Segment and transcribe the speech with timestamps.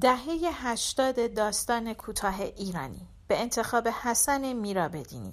[0.00, 3.08] دهه هشتاد داستان کوتاه ایرانی.
[3.28, 5.32] به انتخاب حسن میرابدینی.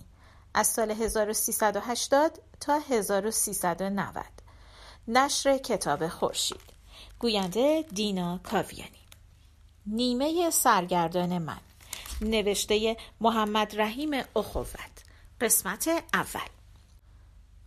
[0.53, 4.25] از سال 1380 تا 1390
[5.07, 6.61] نشر کتاب خورشید.
[7.19, 9.05] گوینده دینا کاویانی.
[9.85, 11.61] نیمه سرگردان من.
[12.21, 15.03] نوشته محمد رحیم اخوت.
[15.41, 16.49] قسمت اول.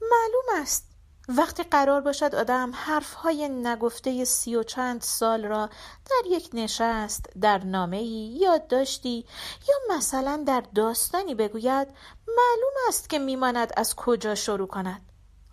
[0.00, 0.88] معلوم است
[1.28, 5.66] وقتی قرار باشد آدم حرفهای نگفته سی و چند سال را
[6.06, 9.24] در یک نشست در نامه یاد داشتی
[9.69, 11.88] یا مثلا در داستانی بگوید
[12.28, 15.00] معلوم است که میماند از کجا شروع کند.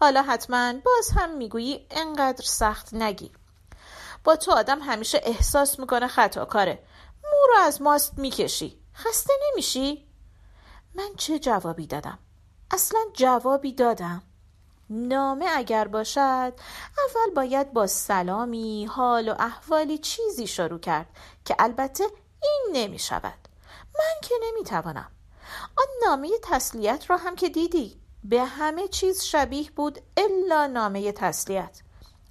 [0.01, 3.31] حالا حتما باز هم می‌گویی انقدر سخت نگیر.
[4.23, 6.79] با تو آدم همیشه احساس می‌کنه خطاکاره.
[7.23, 8.79] مو رو از ماست می‌کشی.
[8.95, 10.07] خسته نمیشی؟
[10.95, 12.19] من چه جوابی دادم؟
[12.71, 14.23] اصلا جوابی دادم.
[14.89, 16.53] نامه اگر باشد
[17.07, 21.07] اول باید با سلامی حال و احوالی چیزی شروع کرد
[21.45, 22.03] که البته
[22.43, 23.47] این نمی شود.
[23.99, 25.11] من که نمی توانم.
[25.77, 31.81] آن نامه تسلیت را هم که دیدی به همه چیز شبیه بود الا نامه تسلیت.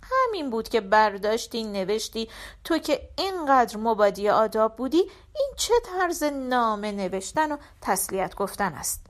[0.03, 2.29] همین بود که برداشتی نوشتی
[2.65, 9.07] تو که اینقدر مبادی آداب بودی این چه طرز نامه نوشتن و تسلیت گفتن است؟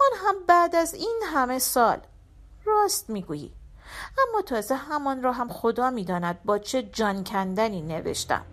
[0.00, 2.00] آن هم بعد از این همه سال
[2.64, 3.52] راست می‌گویی.
[4.28, 8.44] اما تازه همان را هم خدا می‌داند با چه جان کندنی نوشتم.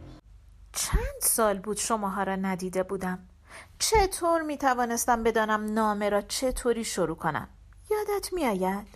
[0.73, 3.19] چند سال بود شماها را ندیده بودم.
[3.79, 7.47] چطور می توانستم بدانم نامه را چطوری شروع کنم؟
[7.91, 8.87] یادت می آید؟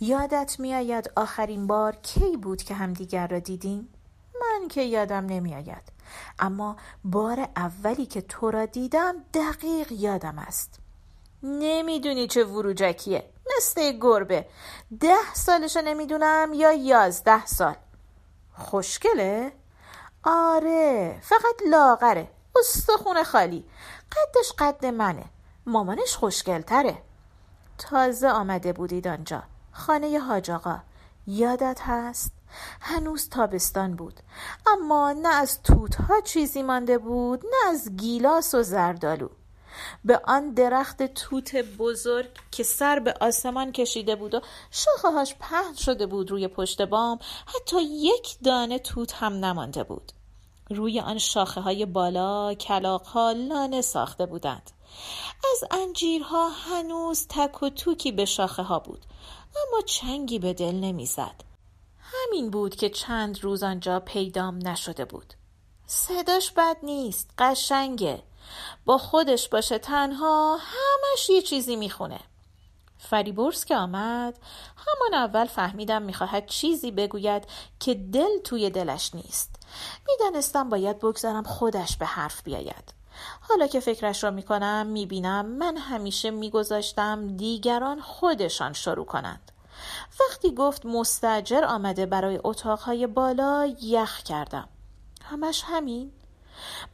[0.00, 3.88] یادت می آید آخرین بار کی بود که همدیگر را دیدیم؟
[4.40, 5.92] من که یادم نمی آید
[6.38, 10.80] اما بار اولی که تو را دیدم دقیق یادم است.
[11.42, 13.30] نمی‌دونی چه وروجکیه.
[13.56, 14.46] مثل گربه.
[15.00, 17.76] ده سالشو نمی‌دونم یا یازده سال.
[18.52, 19.52] خوشگله؟
[20.24, 22.30] آره فقط لاغره.
[22.60, 23.64] استخونه خالی.
[24.12, 25.24] قدش قد منه.
[25.66, 27.02] مامانش خوشگلتره.
[27.78, 29.42] تازه آمده بودید آنجا.
[29.72, 30.78] خانه حاج آقا.
[31.26, 32.32] یادت هست؟
[32.80, 34.20] هنوز تابستان بود.
[34.66, 39.28] اما نه از توت ها چیزی مانده بود نه از گیلاس و زردالو
[40.04, 44.40] به آن درخت توت بزرگ که سر به آسمان کشیده بود و
[44.70, 50.12] شاخه هاش پهن شده بود روی پشت بام حتی یک دانه توت هم نمانده بود.
[50.70, 54.70] روی آن شاخه های بالا کلاق ها لانه ساخته بودند.
[55.52, 59.06] از انجیرها هنوز تک و توکی به شاخه ها بود
[59.56, 61.44] اما چنگی به دل نمی‌زد.
[61.98, 65.34] همین بود که چند روز آنجا پیدام نشده بود.
[65.86, 68.22] صداش بد نیست قشنگه.
[68.84, 72.20] با خودش باشه تنها همش یه چیزی می‌خونه.
[72.98, 74.38] فریبورس که آمد
[74.76, 77.44] همان اول فهمیدم می‌خواهد چیزی بگوید
[77.80, 79.50] که دل توی دلش نیست.
[80.08, 82.94] می‌دانستم باید بگذارم خودش به حرف بیاید.
[83.48, 89.52] حالا که فکرش را می‌کنم می‌بینم من همیشه میگذاشتم دیگران خودشان شروع کنند.
[90.20, 94.68] وقتی گفت مستجر آمده برای اتاقهای بالا یخ کردم.
[95.24, 96.12] همش همین.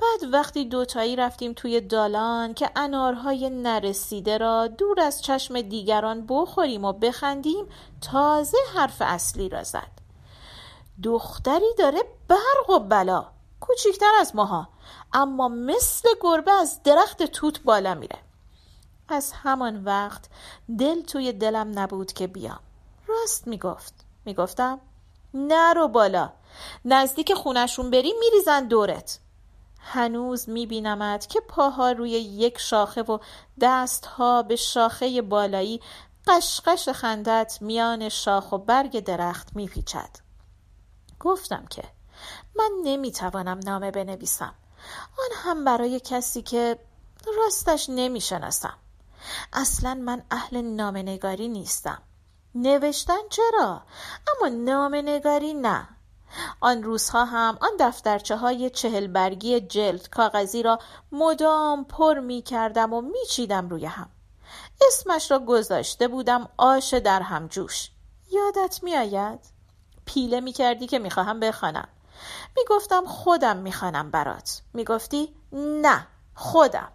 [0.00, 6.84] بعد وقتی دوتایی رفتیم توی دالان که انارهای نرسیده را دور از چشم دیگران بخوریم
[6.84, 7.66] و بخندیم
[8.00, 9.94] تازه حرف اصلی را زد.
[11.02, 11.98] دختری داره
[12.28, 13.26] برق و بلا
[13.60, 14.68] کوچیکتر از ماها
[15.12, 18.18] اما مثل گربه از درخت توت بالا میره.
[19.08, 20.24] از همان وقت
[20.78, 22.60] دل توی دلم نبود که بیام.
[23.06, 23.94] راست می‌گفت.
[24.24, 24.80] می‌گفتم
[25.34, 26.32] نرو بالا.
[26.84, 29.18] نزدیک خونشون بری میریزن دورت.
[29.86, 33.18] هنوز میبینمت که پاها روی یک شاخه و
[33.60, 35.80] دستها به شاخه بالایی
[36.26, 40.10] قشقش خندت میان شاخ و برگ درخت میپیچد.
[41.20, 41.84] گفتم که
[42.56, 44.54] من نمی‌توانم نامه بنویسم.
[45.18, 46.78] آن هم برای کسی که
[47.36, 48.78] راستش نمی‌شناسم.
[49.52, 52.02] اصلا من اهل نامه نگاری نیستم.
[52.54, 53.82] نوشتن چرا؟
[54.28, 55.88] اما نامه نگاری نه.
[56.60, 60.78] آن روزها هم آن دفترچه های چهل برگی جلد کاغذی را
[61.12, 64.08] مدام پر می کردم و می چیدم روی هم.
[64.88, 67.90] اسمش را گذاشته بودم آش در هم جوش.
[68.32, 69.40] یادت می آید؟
[70.06, 71.88] پیله می کردی که می خواهم بخوانم.
[72.56, 74.62] می گفتم خودم می خانم برات.
[74.74, 76.92] می گفتی نه خودم.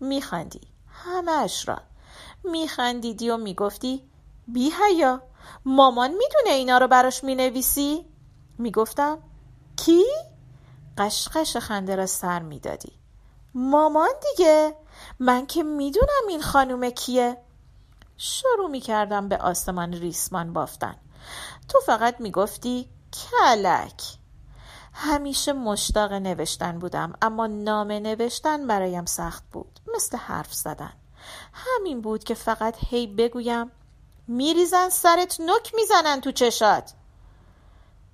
[0.00, 1.78] می خندی همش را.
[2.44, 4.10] می خندیدی و می گفتی
[4.48, 5.22] بی هیا
[5.64, 8.11] مامان می‌دونه اینا رو براش می نویسی؟
[8.62, 9.18] می‌گفتم
[9.76, 10.04] کی؟
[10.98, 12.92] قشقش خنده را سر می‌دادی.
[13.54, 14.76] مامان دیگه
[15.18, 17.36] من که می‌دونم این خانوم کیه.
[18.16, 20.96] شروع می‌کردم به آسمان ریسمان بافتن.
[21.68, 24.02] تو فقط می‌گفتی کلک.
[24.92, 29.80] همیشه مشتاق نوشتن بودم اما نامه نوشتن برایم سخت بود.
[29.94, 30.92] مثل حرف زدن.
[31.52, 33.70] همین بود که فقط هی بگویم
[34.28, 36.92] میریزن سرت نک می‌زنن تو چشات.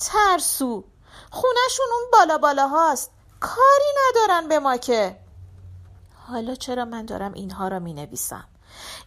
[0.01, 0.85] ترسو.
[1.31, 3.11] خونشون اون بالا بالا هاست
[3.41, 5.17] کاری ندارن به ما که.
[6.29, 8.45] حالا چرا من دارم اینها را می نویسم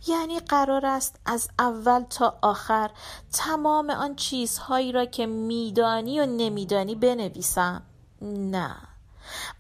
[0.08, 2.92] یعنی قرار است از اول تا آخر
[3.34, 7.84] تمام آن چیزهایی را که میدانی و نمیدانی بنویسم.
[8.22, 8.76] نه.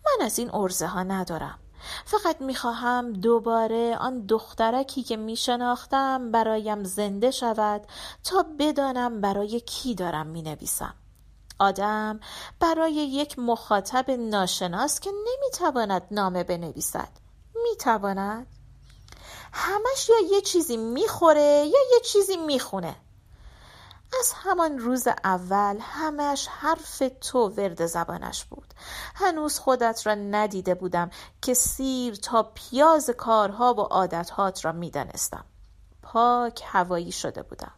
[0.05, 1.59] من از این ارزه ها ندارم.
[2.05, 7.81] فقط می‌خواهم دوباره آن دخترکی که میشناختم برایم زنده شود
[8.23, 10.93] تا بدانم برای کی دارم می‌نویسم.
[11.61, 12.19] آدم
[12.59, 17.09] برای یک مخاطب ناشناس که نمی‌تواند نامه بنویسد.
[17.63, 18.47] می‌تواند؟
[19.53, 22.95] همش یا یه چیزی می‌خوره یا یه چیزی می‌خونه.
[24.19, 28.73] از همان روز اول همش حرف تو ورد زبانش بود.
[29.15, 31.09] هنوز خودت را ندیده بودم
[31.41, 35.45] که سیر تا پیاز کارها و عادتهات را می‌دانستم.
[36.01, 37.71] پاک هوایی شده بودم.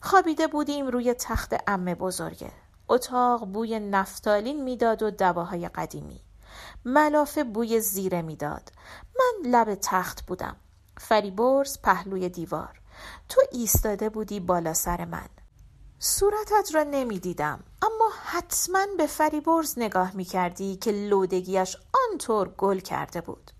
[0.00, 2.52] خوابیده بودیم روی تخت امه بزرگه.
[2.88, 6.20] اتاق بوی نفتالین می‌داد و دواهای قدیمی.
[6.84, 8.72] ملافه بوی زیره می‌داد.
[9.18, 10.56] من لب تخت بودم.
[10.98, 12.80] فریبرز پهلوی دیوار.
[13.28, 15.28] تو ایستاده بودی بالا سر من.
[15.98, 21.76] صورتت را نمی‌دیدم اما حتما به فریبرز نگاه می کردی که لودگیش
[22.10, 23.50] آنطور گل کرده بود.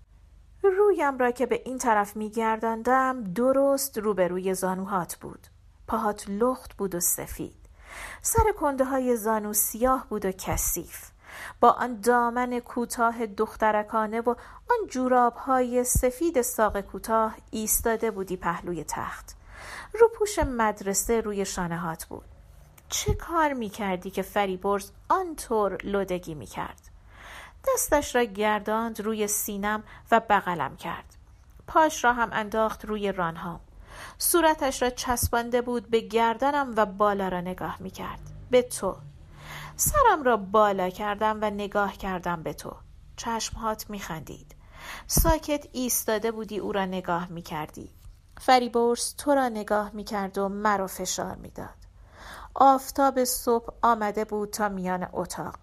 [0.63, 2.29] رویم را که به این طرف می
[3.35, 5.47] درست روبروی زانوهات بود.
[5.87, 7.58] پاهات لخت بود و سفید.
[8.21, 11.09] سر کنده های زانو سیاه بود و کثیف.
[11.59, 14.29] با آن دامن کوتاه دخترکانه و
[14.69, 19.35] آن جوراب های سفید ساق کوتاه ایستاده بودی پهلوی تخت.
[19.99, 22.25] روپوش مدرسه روی شانهات بود.
[22.89, 26.81] چه کار می کردی که فریبرز آنطور لودگی می کرد
[27.67, 31.15] دستش را گرداند روی سینم و بغلم کرد.
[31.67, 33.59] پاش را هم انداخت روی رانهام
[34.17, 38.19] صورتش را چسبانده بود به گردنم و بالا را نگاه می کرد
[38.51, 38.95] به تو.
[39.75, 42.75] سرم را بالا کردم و نگاه کردم به تو.
[43.17, 44.55] چشمهات می خندید
[45.07, 47.89] ساکت ایستاده بودی او را نگاه می کردی
[48.41, 51.79] فریبرز تو را نگاه می کرد و مرا فشار می داد.
[52.55, 55.55] آفتاب صبح آمده بود تا میان اتاق.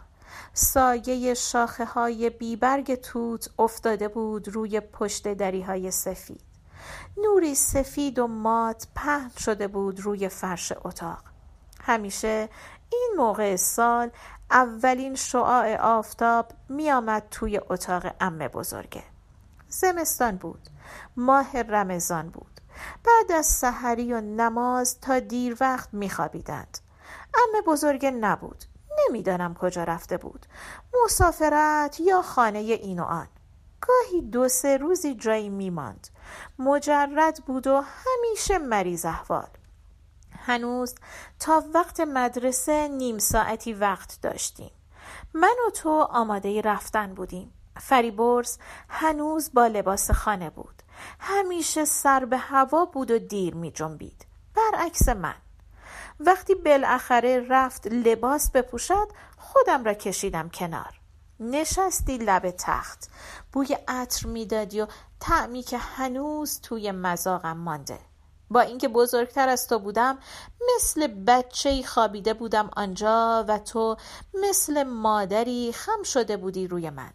[0.53, 6.46] سایه شاخه های بیبرگ توت افتاده بود روی پشت دری های سفید.
[7.17, 11.23] نوری سفید و مات پهن شده بود روی فرش اتاق.
[11.81, 12.49] همیشه
[12.93, 14.11] این موقع سال
[14.51, 19.03] اولین شعاع آفتاب میآمد توی اتاق امه بزرگه.
[19.69, 20.69] زمستان بود
[21.17, 22.61] ماه رمضان بود.
[23.05, 26.79] بعد از سحری و نماز تا دیر وقت میخوابیدند.
[27.35, 28.65] امه بزرگه نبود.
[28.99, 30.47] نمی‌دانم کجا رفته بود.
[31.05, 33.29] مسافرت یا خانه این و آن.
[33.87, 36.09] گاهی دو سه روزی جایی میماند.
[36.59, 39.49] مجرد بود و همیشه مریض احوال.
[40.39, 40.95] هنوز
[41.39, 44.71] تا وقت مدرسه نیم ساعتی وقت داشتیم.
[45.35, 47.53] من و تو آماده رفتن بودیم.
[47.81, 50.83] فریبرز هنوز با لباس خانه بود.
[51.21, 54.27] همیشه سر به هوا بود و دیر می جنبید.
[54.57, 55.35] برعکس من.
[56.21, 61.01] وقتی بالاخره رفت لباس بپوشد خودم را کشیدم کنار.
[61.41, 63.11] نشستی لب تخت.
[63.53, 64.87] بوی عطر می‌دادی و
[65.21, 67.99] تعمی که هنوز توی مزاقم مانده.
[68.51, 70.19] با اینکه بزرگتر از تو بودم
[70.77, 73.97] مثل بچه خوابیده بودم آنجا و تو
[74.35, 77.13] مثل مادری خم شده بودی روی من.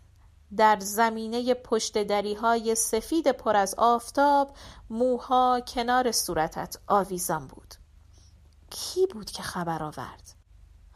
[0.58, 4.56] در زمینه پشت دری های سفید پر از آفتاب
[4.90, 7.76] موها کنار صورتت آویزان بود.
[8.70, 10.41] کی بود که خبر آورد؟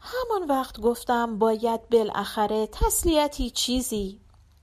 [0.06, 4.20] همان وقت گفتم باید بالاخره تسلیتی چیزی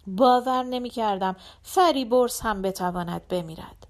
[0.07, 3.87] باور نمی کردم فریبرز هم بتواند بمیرد.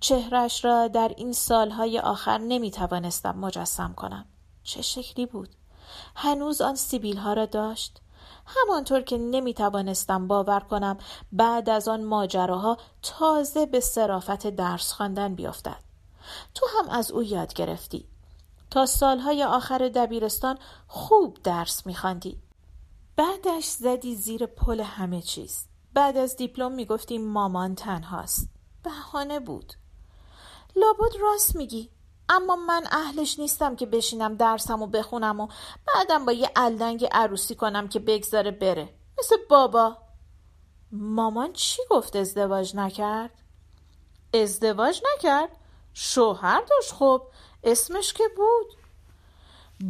[0.00, 4.26] چهرش را در این سالهای آخر نمی توانستم مجسم کنم.
[4.62, 5.48] چه شکلی بود؟
[6.16, 8.00] هنوز آن سیبیل ها را داشت؟
[8.46, 10.98] همانطور که نمی توانستم باور کنم
[11.32, 15.82] بعد از آن ماجراها تازه به صرافت درس خواندن بیفتد.
[16.54, 18.08] تو هم از او یاد گرفتی.
[18.70, 22.38] تا سالهای آخر دبیرستان خوب درس میخواندی.
[23.16, 25.66] بعدش زدی زیر پل همه چیز.
[25.94, 28.48] بعد از دیپلم می‌گفتی مامان تنهاست.
[28.82, 29.72] بهانه بود.
[30.76, 31.90] لابد راست میگی.
[32.28, 35.48] اما من اهلش نیستم که بشینم درسم و بخونم و
[35.86, 38.88] بعدم با یه الدنگ عروسی کنم که بگذاره بره.
[39.18, 39.98] مثل بابا.
[40.92, 43.30] مامان چی گفت ازدواج نکرد؟
[44.34, 45.56] ازدواج نکرد؟
[45.92, 47.22] شوهر داشت خب.
[47.66, 48.66] اسمش که بود؟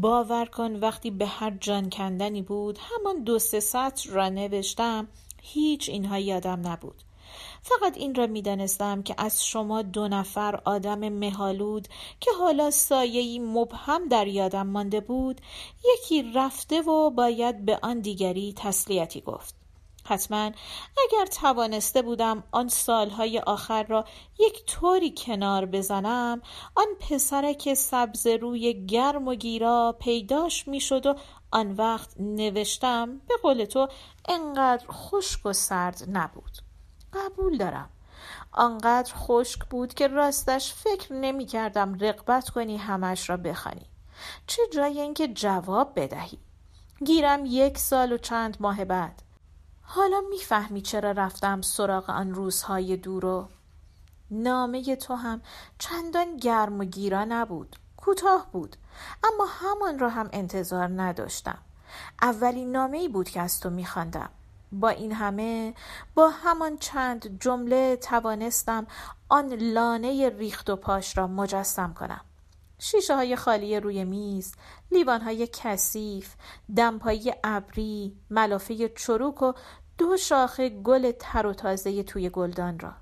[0.01, 5.09] باور کن وقتی به هر جان کندنی بود همان دو سه سطر را نوشتم
[5.43, 7.03] هیچ اینها یادم نبود.
[7.63, 11.89] فقط این را می‌دانستم که از شما دو نفر آدم مهالود
[12.21, 15.41] که حالا سایهای مبهم در یادم مانده بود
[15.95, 19.66] یکی رفته و باید به آن دیگری تسلیتی گفت.
[20.07, 20.51] حتما
[21.05, 24.05] اگر توانسته بودم آن سالهای آخر را
[24.39, 26.43] یک طوری کنار بزنم
[26.75, 31.15] آن پسرک سبز روی گرم و گیرا پیداش می‌شد و
[31.51, 33.89] آن وقت نوشتم به قول تو
[34.29, 36.59] انقدر خشک و سرد نبود.
[37.13, 37.91] قبول دارم.
[38.53, 43.87] آنقدر خشک بود که راستش فکر نمی کردم رقبت کنی همش را بخوانی.
[44.47, 46.39] چه جای اینکه جواب بدهی.
[47.05, 49.23] گیرم یک سال و چند ماه بعد.
[49.89, 53.49] حالا می‌فهمی چرا رفتم سراغ آن روزهای دورو
[54.31, 55.41] نامه تو هم
[55.79, 58.77] چندان گرم و گیرا نبود کوتاه بود
[59.25, 61.59] اما همان را هم انتظار نداشتم.
[62.23, 64.29] اولین نامه ای بود که از تو میخواندم.
[64.73, 65.75] با این همه
[66.15, 68.87] با همان چند جمله توانستم
[69.29, 72.21] آن لانه ریخت و پاش را مجسم کنم.
[72.79, 74.55] شیشه های خالی روی میز
[74.91, 76.35] لیوان های کثیف
[76.77, 79.53] دمپایی ابری ملافه چروک و
[79.99, 82.93] دو شاخه گل تر و تازه توی گلدان را.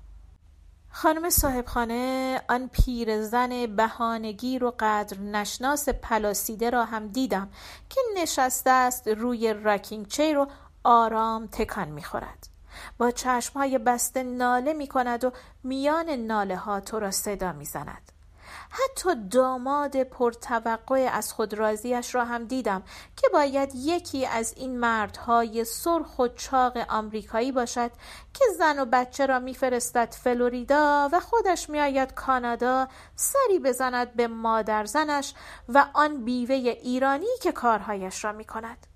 [0.89, 7.49] خانم صاحبخانه آن پیرزن بهانگیر و قدر نشناس پلاسیده را هم دیدم
[7.89, 10.47] که نشسته است روی راکینگ چیر و
[10.83, 12.47] آرام تکان می‌خورد.
[12.97, 15.31] با چشمهای بسته ناله می کند و
[15.63, 18.11] میان ناله ها تو را صدا می‌زند.
[18.75, 22.83] حتی داماد پرتوقع از خود راضیش را هم دیدم
[23.15, 27.91] که باید یکی از این مردهای سرخ و چاق آمریکایی باشد
[28.33, 34.85] که زن و بچه را میفرستد فلوریدا و خودش میآید کانادا سری بزند به مادر
[34.85, 35.33] زنش
[35.69, 38.87] و آن بیوه ایرانی که کارهایش را می کند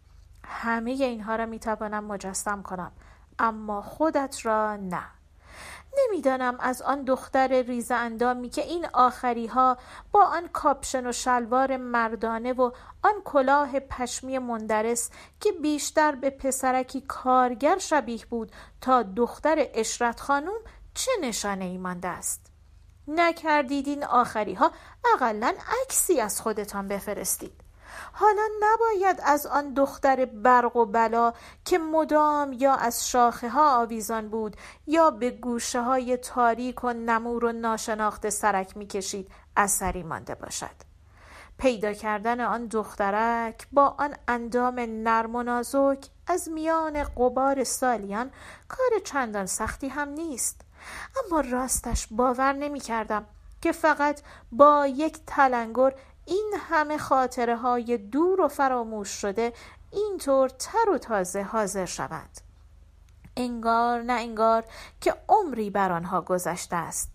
[0.45, 2.91] همه اینها را می‌توانم مجسم کنم
[3.39, 5.18] اما خودت را نه.
[5.99, 9.77] نمی‌دانم از آن دختر ریز اندامی که این آخری ها
[10.11, 12.71] با آن کاپشن و شلوار مردانه و
[13.03, 18.51] آن کلاه پشمی مندرس که بیشتر به پسرکی کارگر شبیه بود
[18.81, 20.59] تا دختر اشرت خانوم
[20.93, 22.51] چه نشانه ای مانده است.
[23.07, 24.71] نکردید این آخری ها
[25.85, 27.68] عکسی از خودتان بفرستید.
[28.13, 31.33] حالا نباید از آن دختر برق و بلا
[31.65, 37.45] که مدام یا از شاخه ها آویزان بود یا به گوشه های تاریک و نمور
[37.45, 40.89] و ناشناخته سرک می‌کشید اثری مانده باشد.
[41.57, 48.31] پیدا کردن آن دخترک با آن اندام نرم و نازک از میان قبار سالیان
[48.67, 50.61] کار چندان سختی هم نیست.
[51.25, 53.25] اما راستش باور نمی کردم
[53.61, 55.93] که فقط با یک تلنگر
[56.29, 59.53] این همه خاطره های دور و فراموش شده
[59.91, 62.29] اینطور تر و تازه حاضر شود
[63.37, 64.65] انگار نه انگار
[65.01, 67.11] که عمری بر آنها گذشته است.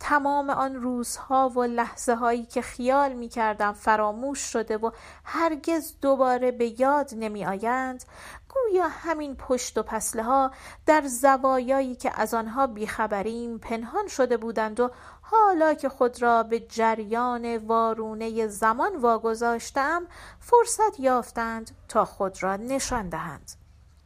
[0.00, 4.90] تمام آن روزها و لحظه هایی که خیال می کردم فراموش شده و
[5.24, 8.04] هرگز دوباره به یاد نمی آیند
[8.48, 10.50] گویا همین پشت و پسله ها
[10.86, 14.90] در زوایایی که از آنها بیخبریم پنهان شده بودند و
[15.26, 20.06] حالا که خود را به جریان وارونه زمان واگذاشتم
[20.40, 23.52] فرصت یافتند تا خود را نشان دهند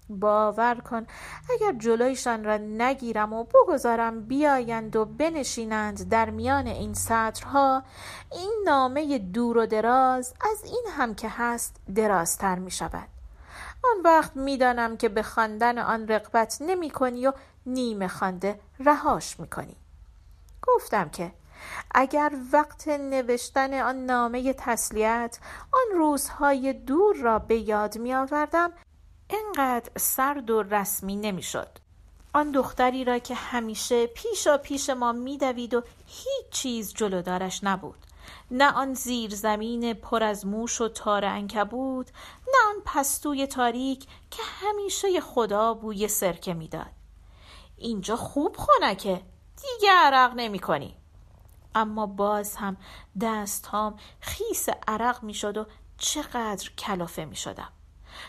[0.09, 1.07] باور کن
[1.51, 7.83] اگر جلویشان را نگیرم و بگذارم بیایند و بنشینند در میان این سطرها
[8.33, 13.09] این نامه دور و دراز از این هم که هست درازتر می شود
[13.85, 17.33] آن وقت می‌دانم که به خواندن آن رقبت نمی کنی و
[17.67, 19.77] نیمه خوانده رهاش می کنی.
[20.63, 21.33] گفتم که
[21.95, 25.39] اگر وقت نوشتن آن نامه تسلیت
[25.73, 28.73] آن روزهای دور را به یاد می آوردم
[29.31, 31.69] اینقدر سرد و رسمی نمی‌شد.
[32.33, 38.07] آن دختری را که همیشه پیشا پیش ما میدوید و هیچ چیز جلودارش نبود.
[38.51, 42.11] نه آن زیر زمین پر از موش و تار انکبود
[42.49, 46.93] نه آن پستوی تاریک که همیشه خدا بوی سرکه می‌داد.
[47.77, 49.23] اینجا خوب خنکه.
[49.61, 50.97] دیگه عرق نمی کنی.
[51.75, 52.77] اما باز هم
[53.21, 55.67] دست هام خیس عرق می شد و
[55.99, 57.73] چقدر کلافه می شدم.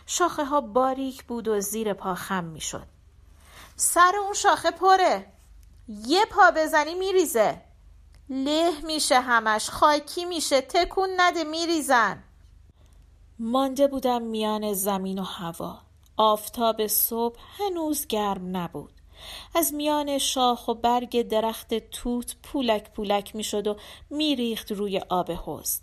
[0.06, 2.88] شاخه ها باریک بود و زیر پا خم می شد.
[3.76, 5.32] سر اون شاخه پره.
[5.88, 7.62] یه پا بزنی میریزه
[8.30, 9.70] له میشه همش.
[9.70, 12.24] خاکی میشه تکون نده میریزن
[13.40, 15.82] مانده بودم میان زمین و هوا.
[16.18, 18.99] آفتاب صبح هنوز گرم نبود.
[19.56, 23.76] از میان شاخ و برگ درخت توت پولک پولک می‌شد و
[24.10, 25.80] میریخت روی آب حوز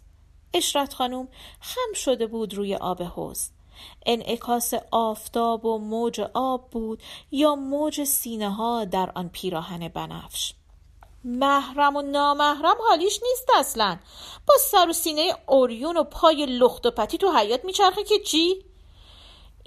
[0.55, 1.29] اشرت خانم
[1.61, 3.51] خم شده بود روی آب حوز
[4.07, 10.55] انعکاس آفتاب و موج آب بود یا موج سینه ها در آن پیراهن بنفش.
[11.25, 13.99] محرم و نامحرم حالیش نیست اصلا.
[14.47, 18.65] با سر و سینه اوریون و پای لخت و پتی تو حیات میچرخه که چی؟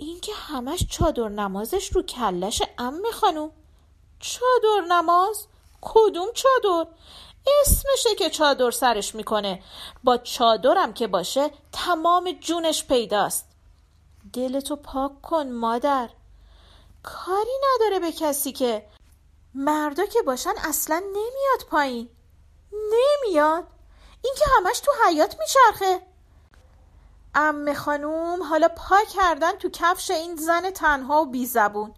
[0.01, 3.51] این که همش چادر نمازش رو کلش ام خانوم
[4.19, 5.47] چادر نماز؟
[5.81, 6.91] کدوم چادر؟
[7.61, 9.63] اسمشه که چادر سرش می‌کنه.
[10.03, 13.45] با چادرم که باشه تمام جونش پیداست.
[14.33, 16.09] دلتو پاک کن مادر.
[17.03, 18.85] کاری نداره به کسی که.
[19.53, 22.09] مردا که باشن اصلا نمیاد پایین.
[22.71, 23.63] نمیاد.
[24.23, 26.01] این که همش تو حیات میچرخه.
[27.35, 31.93] ام خانوم حالا پا کردن تو کفش این زن تنها و بی زبون.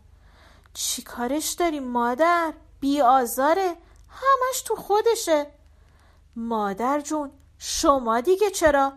[0.74, 3.76] چی کارش داریم مادر؟ بی آزاره.
[4.10, 5.48] همش تو خودشه.
[6.36, 8.94] مادر جون شما دیگه چرا؟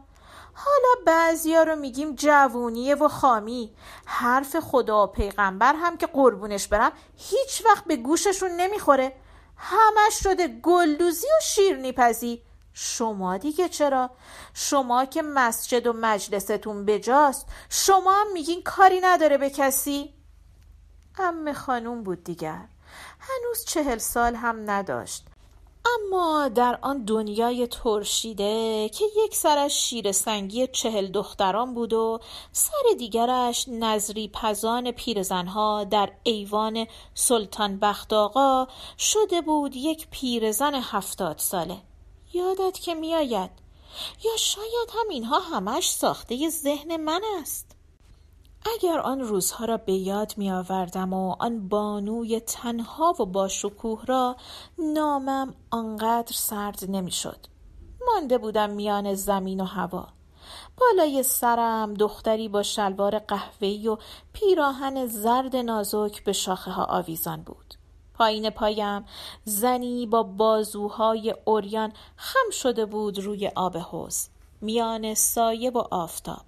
[0.54, 3.76] حالا بعضیا رو میگیم جوونیه و خامی.
[4.04, 9.16] حرف خدا و پیغمبر هم که قربونش برم هیچ وقت به گوششون نمی‌خوره.
[9.56, 12.42] همش شده گلدوزی و شیرنی پزی
[12.74, 14.10] شما دیگه چرا؟
[14.54, 20.14] شما که مسجد و مجلستون بجاست شما هم میگین کاری نداره به کسی؟
[21.18, 22.68] ام خانوم بود دیگر
[23.20, 25.26] هنوز چهل سال هم نداشت
[25.86, 32.20] اما در آن دنیای ترشیده که یک سرش شیر سنگی چهل دختران بود و
[32.52, 38.66] سر دیگرش نظری پزان پیرزنها در ایوان سلطان بخت آقا
[38.98, 41.76] شده بود یک پیرزن هفتاد ساله
[42.34, 43.50] یادت که میآید
[44.24, 47.76] یا شاید هم اینها همش ساخته ذهن من است
[48.74, 54.06] اگر آن روزها را به یاد می آوردم و آن بانوی تنها و با شکوه
[54.06, 54.36] را
[54.78, 57.46] نامم آنقدر سرد نمی شد.
[58.06, 60.08] مانده بودم میان زمین و هوا.
[60.76, 63.96] بالای سرم دختری با شلوار قهوه‌ای و
[64.32, 67.74] پیراهن زرد نازک به شاخه ها آویزان بود.
[68.14, 69.04] پایین پایم.
[69.44, 74.28] زنی با بازوهای اوریان خم شده بود روی آب حوز
[74.60, 76.44] میان سایه و آفتاب.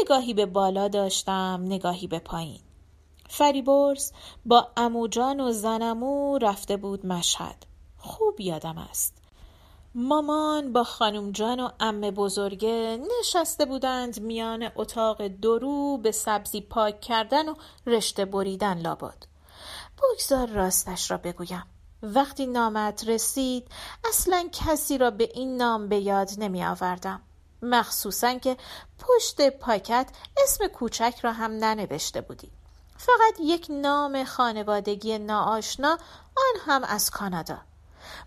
[0.00, 2.60] نگاهی به بالا داشتم نگاهی به پایین.
[3.28, 4.12] فریبرز
[4.46, 7.66] با اموجان و زنمو رفته بود مشهد.
[7.98, 9.14] خوب یادم است.
[9.94, 17.00] مامان با خانم جان و ام بزرگه نشسته بودند میان اتاق درو به سبزی پاک
[17.00, 17.54] کردن و
[17.86, 19.33] رشته بریدن لابد.
[20.02, 21.64] بگذار راستش را بگویم.
[22.02, 23.68] وقتی نامت رسید
[24.08, 27.20] اصلا کسی را به این نام به یاد نمی آوردم.
[27.62, 28.56] مخصوصا که
[28.98, 30.08] پشت پاکت
[30.42, 32.50] اسم کوچک را هم ننوشته بودی.
[32.96, 35.98] فقط یک نام خانوادگی ناآشنا
[36.36, 37.58] آن هم از کانادا.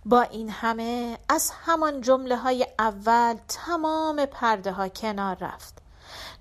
[0.05, 5.77] با این همه از همان جمله های اول تمام پرده ها کنار رفت.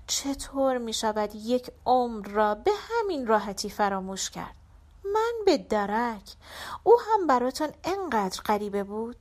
[0.07, 4.55] چطور می شود یک عمر را به همین راحتی فراموش کرد؟
[5.13, 6.35] من به درک.
[6.83, 9.15] او هم براتون انقدر غریبه بود.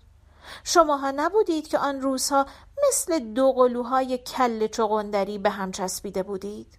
[0.64, 2.46] شماها نبودید که آن روزها
[2.88, 6.78] مثل دو قلوهای کل چغندری به هم چسبیده بودید.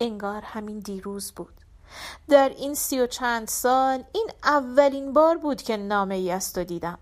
[0.00, 1.54] انگار همین دیروز بود.
[2.28, 6.64] در این سی و چند سال این اولین بار بود که نامه ای است و
[6.64, 6.98] دیدم.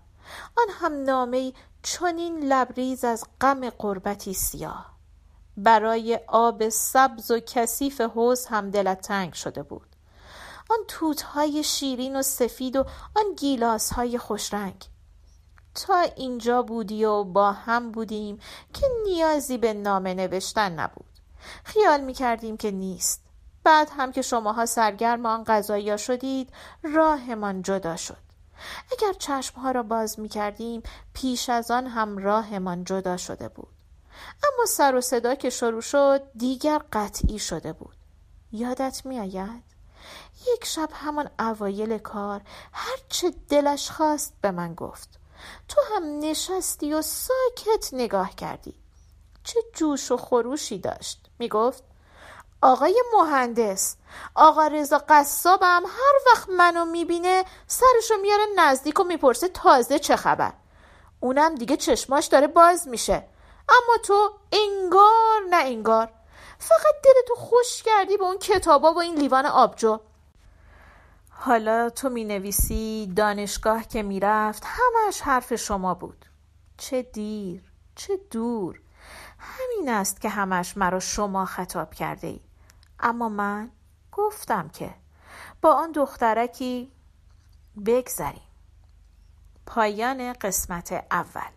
[0.57, 4.95] آن هم نامه ای چنین لبریز از غم قربتی سیاه.
[5.57, 9.94] برای آب سبز و کثیف حوز هم دلت تنگ شده بود.
[10.69, 13.35] آن توتهای شیرین و سفید و آن
[13.95, 14.85] های خوشرنگ.
[15.75, 18.39] تا اینجا بودی و با هم بودیم
[18.73, 21.05] که نیازی به نامه نوشتن نبود.
[21.63, 23.21] خیال می کردیم که نیست.
[23.63, 26.49] بعد هم که شماها سرگرم آن غذایا شدید
[26.83, 28.17] راهمان جدا شد.
[28.91, 33.67] اگر چشمها را باز می کردیم پیش از آن هم راهمان جدا شده بود.
[34.43, 37.95] اما سر و صدا که شروع شد دیگر قطعی شده بود.
[38.51, 39.74] یادت می آید؟
[40.53, 42.41] یک شب همان اوایل کار
[42.73, 45.09] هرچه دلش خواست به من گفت.
[45.67, 48.73] تو هم نشستی و ساکت نگاه کردی.
[49.43, 51.25] چه جوش و خروشی داشت.
[51.39, 51.83] می‌گفت
[52.61, 53.95] آقای مهندس
[54.35, 60.53] آقا رضا قصابم هر وقت منو می‌بینه سرشو میاره نزدیک و می‌پرسه تازه چه خبر.
[61.19, 63.27] اونم دیگه چشماش داره باز میشه.
[63.69, 66.11] اما تو انگار نه انگار.
[66.59, 69.99] فقط دلتو خوش کردی به اون کتابا و این لیوان آبجو.
[71.45, 76.25] حالا تو می نویسی دانشگاه که می رفت همش حرف شما بود.
[76.77, 77.63] چه دیر
[77.95, 78.81] چه دور.
[79.39, 82.39] همین است که همش مرا شما خطاب کرده ای
[82.99, 83.71] اما من
[84.11, 84.95] گفتم که
[85.61, 86.91] با آن دخترکی
[87.85, 88.41] بگذریم.
[89.65, 91.51] پایان قسمت اول.